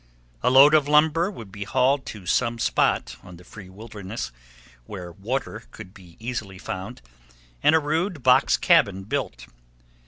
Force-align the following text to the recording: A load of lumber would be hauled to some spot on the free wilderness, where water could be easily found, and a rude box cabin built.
A 0.41 0.49
load 0.49 0.73
of 0.73 0.87
lumber 0.87 1.29
would 1.29 1.51
be 1.51 1.63
hauled 1.63 2.07
to 2.07 2.25
some 2.25 2.57
spot 2.57 3.17
on 3.21 3.37
the 3.37 3.43
free 3.43 3.69
wilderness, 3.69 4.31
where 4.87 5.11
water 5.11 5.65
could 5.69 5.93
be 5.93 6.17
easily 6.19 6.57
found, 6.57 7.03
and 7.61 7.75
a 7.75 7.79
rude 7.79 8.23
box 8.23 8.57
cabin 8.57 9.03
built. 9.03 9.45